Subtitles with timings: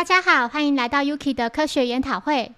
[0.00, 2.52] 大家好，欢迎来到 Yuki 的科学研讨会。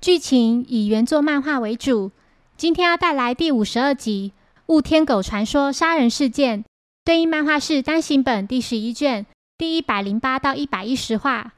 [0.00, 2.10] 剧情以原作漫画为主，
[2.56, 4.32] 今天要带来第五十二集
[4.66, 6.64] 《雾天狗传说杀人事件》，
[7.04, 9.24] 对应漫画是单行本第十一卷
[9.56, 11.52] 第一百零八到一百一十话。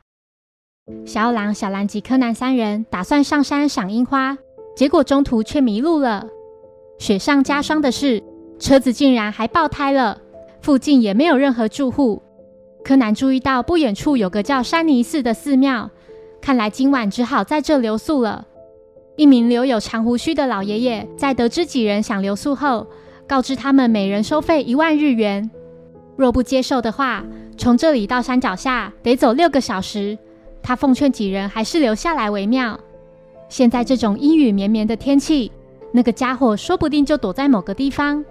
[1.06, 4.36] 小狼、小兰及柯南三人打算上山赏樱花，
[4.76, 6.26] 结果中途却迷路了。
[6.98, 8.22] 雪上加霜的是，
[8.58, 10.20] 车子竟然还爆胎了。
[10.60, 12.22] 附近也没有任何住户。
[12.82, 15.90] 柯南注意到不远处有个叫山尼寺的寺庙，
[16.40, 18.46] 看来今晚只好在这留宿了。
[19.16, 22.86] 一名留有长胡须的老爷爷在得知几人想留宿后，
[23.26, 25.50] 告知他们每人收费一万日元，
[26.16, 27.22] 若不接受的话，
[27.58, 30.16] 从这里到山脚下得走六个小时。
[30.62, 32.78] 他奉劝几人还是留下来为妙。
[33.48, 35.50] 现在这种阴雨绵绵的天气，
[35.92, 38.24] 那个家伙说不定就躲在某个地方。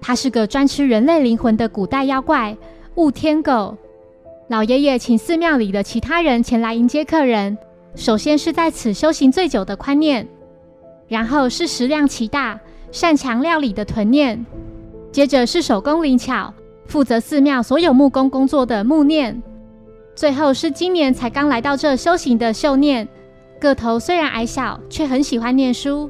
[0.00, 2.56] 他是个专吃人类灵魂的古代妖怪
[2.96, 3.76] 雾天狗。
[4.48, 7.56] 老爷爷请寺庙里的其他人前来迎接客人。
[7.96, 10.26] 首先是在此修行最久的宽念，
[11.08, 12.58] 然后是食量奇大、
[12.92, 14.44] 擅长料理的豚念，
[15.10, 16.52] 接着是手工灵巧、
[16.86, 19.42] 负责寺庙所有木工工作的木念，
[20.14, 23.08] 最后是今年才刚来到这修行的秀念。
[23.60, 26.08] 个头虽然矮小，却很喜欢念书。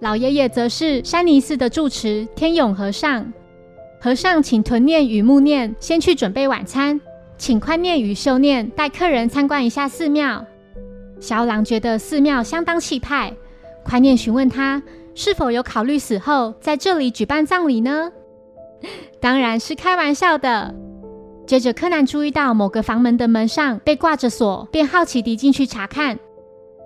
[0.00, 3.30] 老爷爷则是山尼寺的住持天永和尚。
[4.00, 7.00] 和尚请屯念与木念先去准备晚餐，
[7.38, 10.44] 请宽念与秀念带客人参观一下寺庙。
[11.18, 13.32] 小狼觉得寺庙相当气派，
[13.84, 14.82] 宽念询问他
[15.14, 18.12] 是否有考虑死后在这里举办葬礼呢？
[19.20, 20.74] 当然是开玩笑的。
[21.46, 26.18] 接着柯南注意到某个房门的门上被挂着锁，便好奇地进去查看。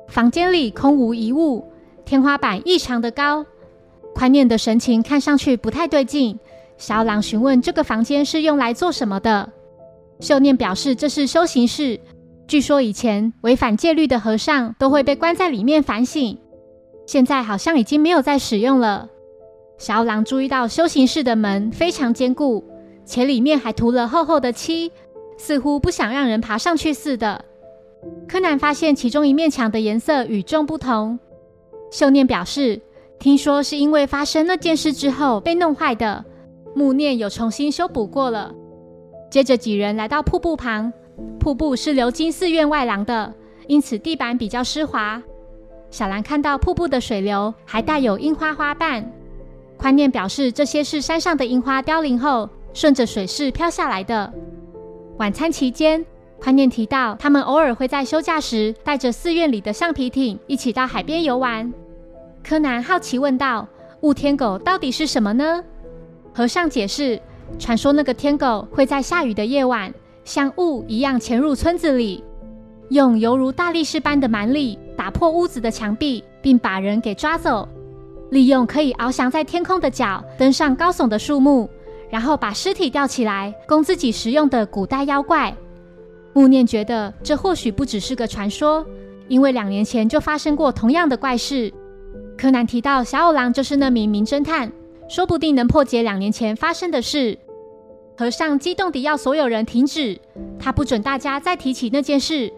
[0.07, 1.67] 房间里空无一物。
[2.05, 3.47] 天花板异常的高，
[4.15, 6.39] 宽念的神情看上去不太对劲。
[6.81, 9.53] 小狼询问这个房间是用来做什么的，
[10.19, 12.01] 秀念表示这是修行室，
[12.49, 16.39] 据说以前违反戒律的和尚都会被关在里面反省，
[17.07, 19.11] 现在好像已经没有在使用了。
[19.77, 22.65] 小狼注意到修行室的门非常坚固，
[23.05, 24.91] 且里面还涂了厚厚的漆，
[25.37, 27.45] 似乎不想让人爬上去似的。
[28.27, 31.19] 柯南发现其中一面墙的颜色与众不同。
[31.91, 32.81] 秀念表示，
[33.19, 36.25] 听说是因为发生那件事之后被弄坏的，
[36.81, 38.55] 木念有重新修补过了。
[39.31, 40.91] 接着几人来到瀑布旁，
[41.39, 43.35] 瀑布是流经寺院外廊的，
[43.67, 45.23] 因此地板比较湿滑。
[45.91, 49.05] 小兰看到瀑布的水流还带有樱花花瓣，
[49.77, 54.33] 宽念表示这些是山上的樱花凋零后顺着水势飘下来的。
[55.19, 56.03] 晚餐期间。
[56.41, 61.71] 宽念提到，他们偶尔会在休假时带着寺院里的橡皮艇一起到海边游玩。
[62.43, 63.69] 柯南好奇问道
[64.01, 65.63] ：“雾天狗到底是什么呢？”
[66.41, 67.21] 和尚解释
[67.61, 69.93] ：“传说那个天狗会在下雨的夜晚，
[70.25, 72.25] 像雾一样潜入村子里，
[72.89, 77.69] 用犹如大力士般的蛮力打破屋子的墙壁，并把人给抓走。
[78.31, 81.69] 利用可以翱翔在天空的脚登上高耸的树木，
[82.09, 85.55] 然后把尸体吊起来供自己食用的古代妖怪。”
[86.33, 88.83] 木念觉得这或许不只是个传说，
[89.29, 91.71] 因为两年前就发生过同样的怪事。
[92.39, 94.73] 柯南提到小五郎就是那名名侦探，
[95.11, 97.37] 说不定能破解两年前发生的事。
[98.17, 100.17] 和尚激动地要所有人停止，
[100.57, 102.53] 他不准大家再提起那件事。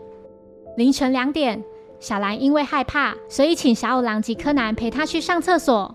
[0.77, 1.65] 凌晨两点，
[1.99, 5.95] 小兰因为害怕，所以请小五郎及柯南陪他去上厕所。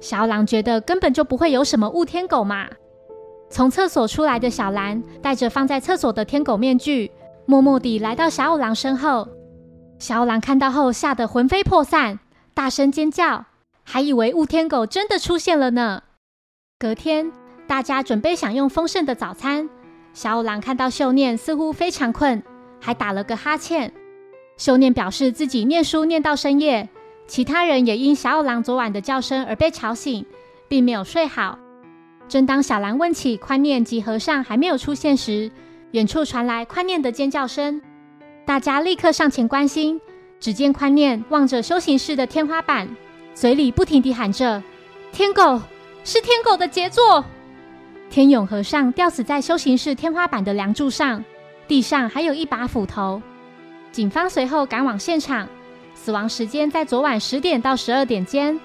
[0.00, 2.66] 小五郎觉得根本就不会有什么雾天狗嘛。
[3.50, 7.10] 从厕所出来的小兰带着放在厕所的天狗面具，
[7.44, 9.28] 默默地来到小五郎身后。
[9.98, 12.18] 小五郎看到后吓得魂飞魄散，
[12.54, 13.44] 大声尖叫，
[13.92, 16.02] 还以为雾天狗真的出现了呢。
[16.78, 17.30] 隔天，
[17.66, 19.68] 大家准备享用丰盛的早餐。
[20.14, 22.42] 小五郎看到秀念似乎非常困，
[22.80, 23.92] 还打了个哈欠。
[24.56, 26.88] 秀念表示自己念书念到深夜，
[27.26, 30.24] 其他人也因小五郎昨晚的叫声而被吵醒，
[30.68, 31.58] 并没有睡好。
[32.26, 35.50] 正当小兰问起宽念及和尚还没有出现时，
[35.90, 37.82] 远处传来宽念的尖叫声。
[38.46, 40.00] 大家立刻上前关心，
[40.40, 42.88] 只见宽念望着修行室的天花板，
[43.34, 44.62] 嘴里不停地喊着
[45.12, 45.60] ：“天狗，
[46.04, 47.24] 是天狗的杰作！”
[48.10, 51.24] 天永和尚吊死在修行室天花板的梁柱上，
[51.66, 53.20] 地上还有一把斧头。
[53.90, 55.48] 警方随后赶往现场，
[55.94, 58.58] 死亡时间在昨晚十点到十二点间。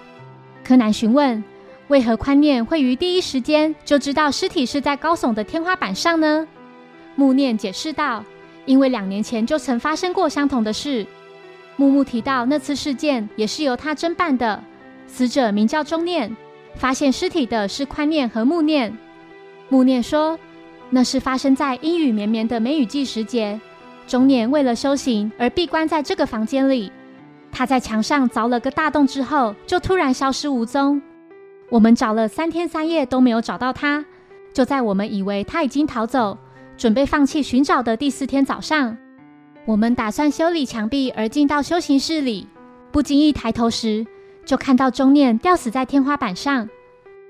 [0.63, 1.43] 柯南询问。
[1.87, 6.45] 为何宽念会于第一时间就知道尸体是在高耸的天花板上呢？
[7.15, 8.21] 木念解释道
[8.67, 11.07] ：“因为两年前就曾发生过相同的事。”
[11.77, 14.61] 木木提到那次事件也是由他侦办的，
[15.05, 16.35] 死者名叫钟念，
[16.75, 18.97] 发现尸体的是宽念和木念。
[19.69, 20.39] 木念说
[20.89, 23.59] ：“那是发生在阴雨绵绵的梅雨季时节，
[24.07, 26.91] 钟念为了修行而闭关在这个房间里。
[27.51, 31.01] 他在墙上凿了个大洞之后，就突然消失无踪。
[31.69, 34.03] 我们找了三天三夜都没有找到他。
[34.53, 36.37] 就在我们以为他已经逃走，
[36.75, 38.97] 准备放弃寻找的第四天早上，
[39.67, 42.47] 我们打算修理墙壁而进到修行室里，
[42.89, 44.07] 不经意抬头时，
[44.45, 46.69] 就看到钟念吊死在天花板上。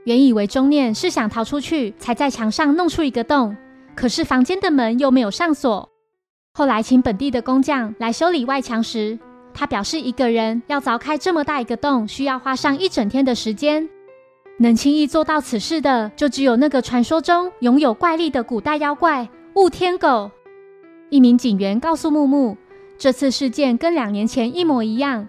[0.04, 3.58] 原以为钟念是想逃出去，才在墙上弄出一个洞，
[3.96, 5.90] 可是房间的门又没有上锁。
[6.54, 9.18] 后来请本地的工匠来修理外墙时，
[9.52, 13.90] 他表示一个人要凿开这么大一个洞，需要花上一整天的时间。
[14.60, 20.30] 能轻易做到此事的，就只有那个传说中拥有怪力的古代妖怪雾天狗。
[21.10, 22.58] 一名警员告诉木木，
[22.98, 25.28] 这次事件跟两年前一模一样，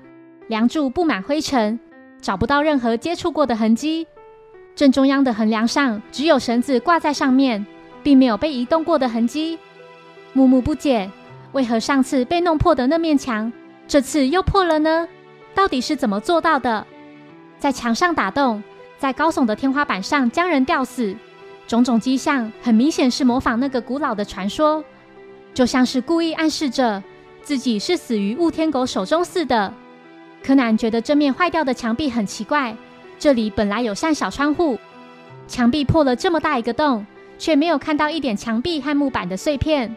[0.49, 1.79] 梁柱布满灰尘，
[2.21, 4.07] 找不到任何接触过的痕迹。
[4.75, 7.65] 正中央的横梁上只有绳子挂在上面，
[8.03, 9.59] 并没有被移动过的痕迹。
[10.33, 11.11] 木木不解，
[11.53, 13.53] 为何上次被弄破的那面墙，
[13.87, 15.09] 这次又破了呢？
[15.55, 16.87] 到底是怎么做到的？
[17.59, 18.63] 在墙上打洞。
[18.99, 21.15] 在高耸的天花板上将人吊死，
[21.69, 24.83] 种种迹象很明显是模仿那个古老的传说，
[25.59, 27.03] 就像是故意暗示着
[27.43, 29.75] 自己是死于雾天狗手中似的。
[30.41, 32.77] 柯南觉得这面坏掉的墙壁很奇怪，
[33.19, 34.79] 这里本来有扇小窗户，
[35.49, 37.05] 墙壁破了这么大一个洞，
[37.41, 39.97] 却没有看到一点墙壁和木板的碎片。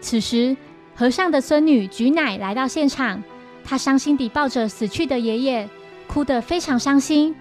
[0.00, 0.56] 此时，
[0.94, 3.22] 和尚的孙女菊乃来到现场，
[3.62, 5.68] 她伤心地抱着死去的爷爷，
[6.08, 7.36] 哭得非常伤心。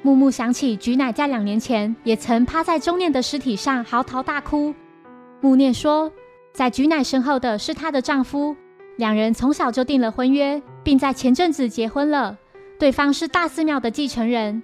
[0.00, 4.74] 木木想起菊乃在两年前也曾趴在钟念的尸体上嚎啕大哭。
[5.42, 6.10] 木念说，
[6.56, 8.56] 在菊乃身后的是她的丈夫，
[8.96, 12.38] 两人从小就订了婚约，并在前阵子结婚了。
[12.78, 14.62] 对方是大寺庙的继承人。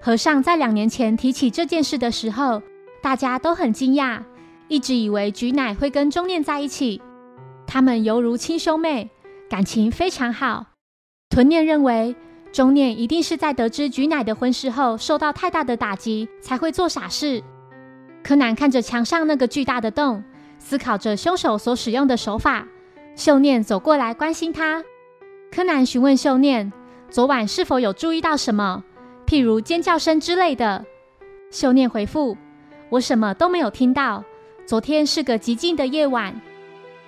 [0.00, 2.62] 和尚在两年前提起这件事的时候，
[3.02, 4.20] 大家都很惊讶，
[4.68, 7.02] 一直以为菊乃会跟钟念在一起，
[7.66, 9.10] 他们犹如亲兄妹，
[9.50, 10.66] 感情非常好。
[11.28, 12.14] 屯念认为。
[12.52, 17.42] 钟念一定是在得知菊乃的婚事后，受到太大的打击，才会做傻事。
[18.22, 20.24] 柯南看着墙上那个巨大的洞，
[20.58, 22.66] 思考着凶手所使用的手法。
[23.14, 24.84] 秀念走过来关心他。
[25.50, 26.72] 柯南询问秀念，
[27.08, 28.84] 昨晚是否有注意到什么，
[29.26, 30.84] 譬如尖叫声之类的。
[31.50, 32.36] 秀念回复
[32.90, 34.22] ：“我什么都没有听到。
[34.66, 36.38] 昨天是个极静的夜晚。”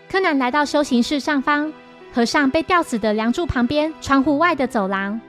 [0.08, 1.70] 柯南来到修行室上方，
[2.14, 5.20] 和尚被吊死的梁柱旁边，窗户外的走廊。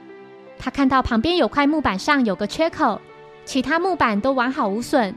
[0.58, 3.02] 他看到旁边有块木板上有个缺口，
[3.44, 5.14] 其他木板都完好无损。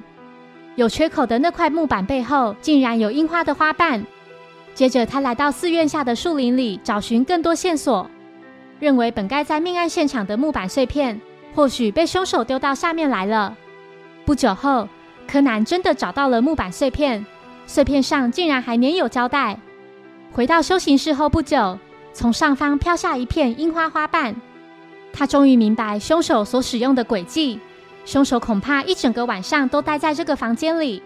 [0.75, 4.05] 有缺口的那块木板背后竟然有樱花的花瓣。
[4.75, 8.09] 接着，他来到寺院下的树林里找寻更多线索，
[8.81, 11.21] 认为本该在命案现场的木板碎片，
[11.55, 13.55] 或许被凶手丢到下面来了。
[14.25, 14.89] 不久后，
[15.29, 17.27] 柯南真的找到了木板碎片，
[17.67, 19.59] 碎片上竟然还粘有胶带。
[20.33, 21.79] 回到修行室后不久，
[22.15, 24.35] 从上方飘下一片樱花花瓣。
[25.13, 27.61] 他终于明白凶手所使用的诡计，
[28.05, 31.03] 凶手恐怕一整个晚上都待在这个房间里。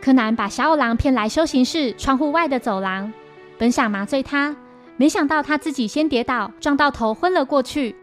[0.00, 3.12] 柯南把小五郎骗来修行室窗户外的走廊，
[3.56, 4.54] 本想麻醉他，
[4.96, 7.96] 没想到他自己先跌倒，撞到头昏了过去。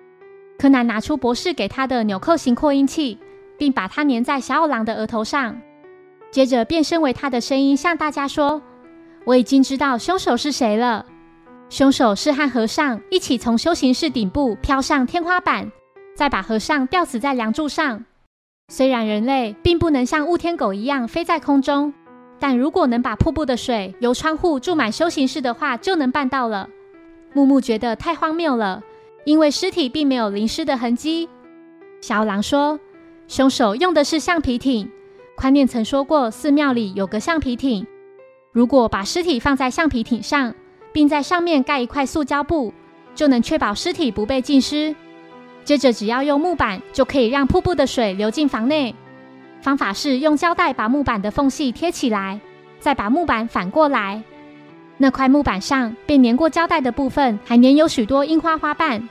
[0.57, 3.17] 柯南拿出博士给他的纽扣型扩音器，
[3.57, 5.59] 并把它粘在小五郎的额头上，
[6.31, 8.61] 接着变身为他的声音向大家说
[9.25, 11.05] ：“我已经知道凶手是谁了。”
[11.69, 15.71] 凶手是和和尚一起从修行室顶部飘上天花板，
[16.15, 18.03] 再把和尚吊死在梁柱上。
[18.71, 21.93] 虽然人类并不能像雾天狗一样飞在空中，
[22.39, 26.69] 但如果能把瀑布的水由窗户注满修行室的话，就能办到了。
[27.33, 28.81] 木木觉得太荒谬了，
[29.25, 31.27] 因为尸体并没有淋湿的痕迹。
[31.99, 32.79] 小狼说，
[33.27, 34.89] 凶手用的是橡皮艇。
[35.35, 37.85] 宽念曾说过，寺庙里有个橡皮艇，
[38.53, 40.55] 如果把尸体放在橡皮艇上。
[40.93, 42.73] 并在上面盖一块塑胶布，
[43.15, 44.93] 就能确保尸体不被浸湿。
[45.63, 48.95] 接着，只要用木板，就可以让瀑布的水流进房内。
[49.61, 52.39] 方法是用胶带把木板的缝隙贴起来，
[52.79, 54.23] 再把木板反过来。
[54.97, 59.07] 那块木板上被粘过胶带的部分，还粘有许多樱花花瓣，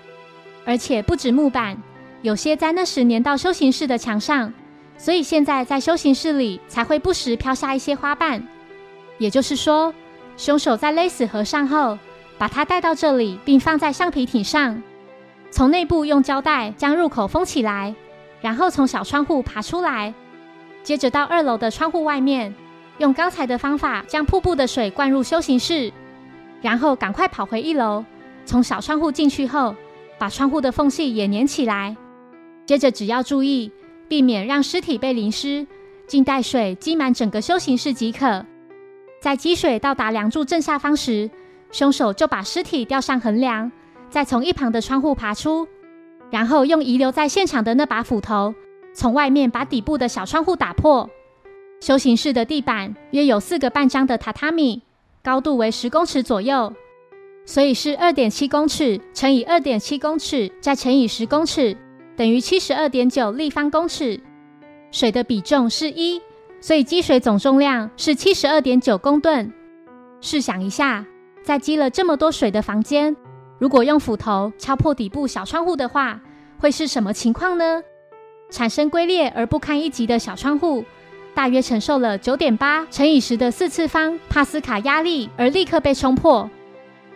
[0.64, 1.76] 而且不止木板，
[2.22, 4.52] 有些在那时粘到修行室的墙上，
[4.96, 8.42] 所以现在在修行室里才会不时飘下一些花瓣。
[9.18, 9.94] 也就是说。
[10.36, 11.98] 凶手在勒死和尚后，
[12.38, 14.82] 把他带到这里，并放在橡皮艇上，
[15.50, 17.94] 从内部用胶带将入口封起来，
[18.40, 20.14] 然后从小窗户爬出来，
[20.82, 22.54] 接着到二楼的窗户外面，
[22.98, 25.92] 用刚才的方法将瀑布的水灌入修行室，
[26.62, 28.04] 然后赶快跑回一楼，
[28.44, 29.74] 从小窗户进去后，
[30.18, 31.96] 把窗户的缝隙也粘起来，
[32.64, 33.72] 接着只要注意
[34.08, 35.66] 避免让尸体被淋湿，
[36.06, 38.46] 静待水积满整个修行室即可。
[39.20, 41.28] 在积水到达梁柱正下方时，
[41.70, 43.70] 凶手就把尸体吊上横梁，
[44.10, 45.66] 再从一旁的窗户爬出，
[46.30, 48.54] 然后用遗留在现场的那把斧头，
[48.92, 51.08] 从外面把底部的小窗户打破。
[51.80, 54.82] 修行室的地板约有四个半张的榻榻米，
[55.22, 56.74] 高度为十公尺左右，
[57.46, 61.74] 所以是二点七公尺乘以二点七公尺再乘以十公尺，
[62.16, 64.20] 等于七十二点九立方公尺。
[64.90, 66.20] 水的比重是一，
[66.60, 69.50] 所以积水总重量是七十二点九公吨。
[70.20, 71.06] 试想一下，
[71.42, 73.16] 在积了这么多水的房间，
[73.60, 76.18] 如果用斧头敲破底部小窗户的话，
[76.58, 77.82] 会是什么情况呢？
[78.50, 80.82] 产生龟裂而不堪一击的小窗户。
[81.34, 86.48] 大约承受了九点八乘以十的四次方帕斯卡压力，而立刻被冲破。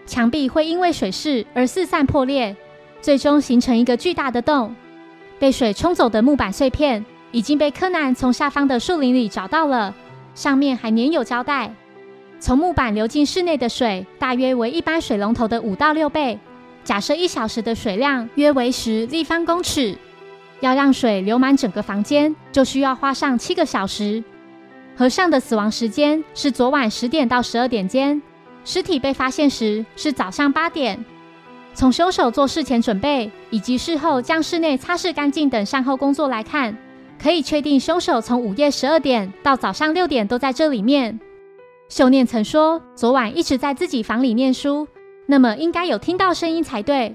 [0.05, 2.55] 墙壁会因为水势而四散破裂，
[3.01, 4.77] 最终形成一个巨大的洞。
[5.39, 9.95] 被水冲走的木板碎片已经被柯南从下方的树林里找到了，
[10.35, 11.75] 上面还粘有胶带。
[12.45, 16.39] 从木板流进室内的水大约为一般水龙头的五到六倍。
[16.85, 19.97] 假设一小时的水量约为十立方公尺。
[20.61, 24.23] 要让水流满整个房间，就需要花上七个小时。
[24.95, 28.21] 和尚的死亡时间是昨晚十点到十二点间，
[28.63, 31.03] 尸体被发现时是早上八点。
[31.73, 36.77] 从凶手做事前准备以及事后将室内擦拭干净等善后工作来看，
[37.19, 41.19] 可以确定凶手从午夜十二点到早上六点都在这里面。
[41.95, 44.89] 秀念曾说，昨晚一直在自己房里念书，
[45.27, 47.15] 那么应该有听到声音才对。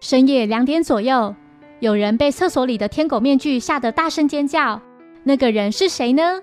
[0.00, 1.32] 深夜两点左右。
[1.78, 4.82] 有人被厕所里的天狗面具吓得大声尖叫，
[5.22, 6.42] 那个人是谁呢？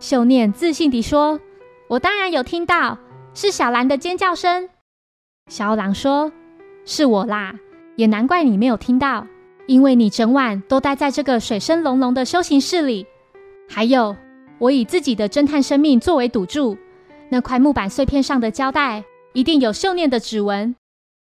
[0.00, 1.38] 秀念自信地说
[1.90, 2.96] ：“我当然有听到，
[3.34, 4.70] 是小兰的尖叫声。”
[5.52, 6.32] 小狼说
[6.86, 7.54] ：“是我啦，
[7.96, 9.26] 也难怪你没有听到，
[9.66, 13.06] 因为你整晚都待在这个水声隆隆的修行室里。
[13.68, 14.16] 还有，
[14.58, 16.74] 我以自己的侦探生命作为赌注，
[17.30, 20.74] 那块木板碎片上的胶带一定有秀念的指纹。”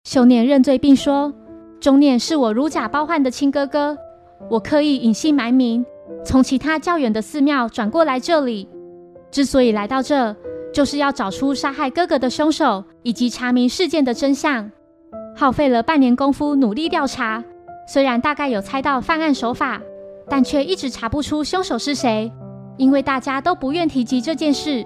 [0.05, 1.33] 秀念认罪并说。
[1.79, 3.95] 中念是我如假包换的亲哥哥，
[4.49, 5.85] 我刻意隐姓埋名，
[6.25, 8.67] 从其他较远的寺庙转过来这里。
[9.29, 10.35] 之所以来到这，
[10.73, 14.71] 就是要找出杀害哥哥的凶手，以及查明事件的真相。
[15.35, 17.43] 耗费了半年功夫努力调查，
[17.87, 19.79] 虽然大概有猜到犯案手法，
[20.27, 22.31] 但却一直查不出凶手是谁，
[22.77, 24.83] 因为大家都不愿提及这件事。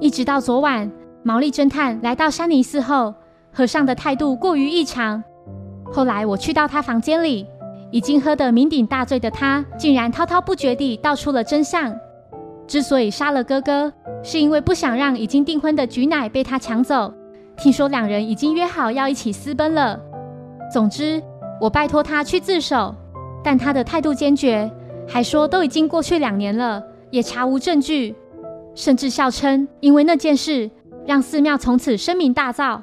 [0.00, 0.90] 一直到昨晚，
[1.22, 3.14] 毛利侦探来到山尼寺后，
[3.52, 5.22] 和尚的态度过于异常。
[5.92, 7.46] 后来我去到他房间里，
[7.90, 11.94] 已经喝得酩酊大醉的他，竟然滔滔不绝地道出了真相。
[12.66, 13.92] 之所以杀了哥哥，
[14.22, 17.12] 是因为不想让已经订婚的菊乃被他抢走。
[17.56, 19.98] 听说两人已经约好要一起私奔了。
[20.72, 21.22] 总之，
[21.60, 22.92] 我拜托他去自首，
[23.42, 24.70] 但他的态度坚决，
[25.06, 28.14] 还说都已经过去两年了，也查无证据，
[28.76, 30.70] 甚至笑称因为那件事，
[31.06, 32.80] 让寺庙从此声名大噪。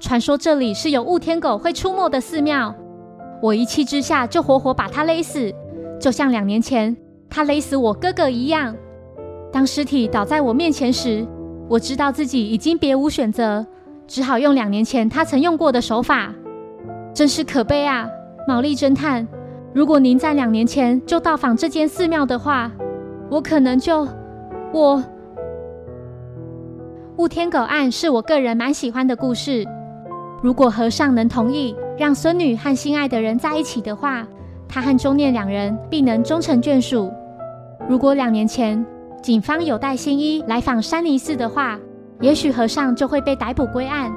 [0.00, 2.74] 传说这里是有雾天狗会出没的寺庙，
[3.42, 5.52] 我一气之下就活活把他勒死，
[6.00, 6.96] 就像两年前
[7.28, 8.74] 他勒死我哥哥一样。
[9.52, 11.26] 当尸体倒在我面前时，
[11.68, 13.64] 我知道自己已经别无选择，
[14.06, 16.34] 只好用两年前他曾用过的手法。
[17.12, 18.08] 真是可悲啊，
[18.48, 19.28] 毛利侦探！
[19.74, 22.72] 如果您在两年前就到访这间寺庙的话，
[23.30, 24.08] 我可能就……
[24.72, 25.00] 我
[27.16, 29.64] 雾天狗案是我个人蛮喜欢的故事。
[30.42, 34.26] 如果和尚能同意让孙女和心爱的人在一起的话，
[34.68, 37.12] 他和中念两人必能终成眷属。
[37.88, 38.84] 如果两年前
[39.22, 41.78] 警方有带新衣来访山尼寺的话，
[42.20, 44.12] 也许和尚就会被逮捕归案。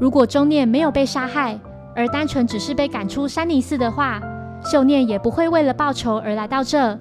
[0.00, 1.56] 如果中念没有被杀害，
[1.94, 4.20] 而单纯只是被赶出山尼寺的话，
[4.64, 6.98] 秀念也不会为了报仇而来到这。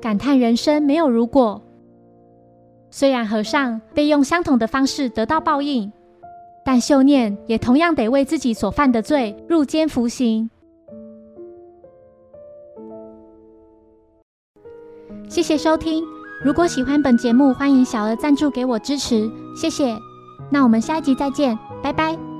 [0.00, 1.60] 感叹人生没有如果。
[2.96, 5.90] 虽然和尚被用相同的方式得到报应。
[6.64, 10.48] 但秀念也同样得为自己所犯的罪入监服刑。
[15.28, 16.04] 谢谢收听，
[16.44, 19.94] 如果喜欢本节目，欢迎小额赞助给我支持，谢谢。
[20.48, 22.33] 那我们下一集再见，拜拜。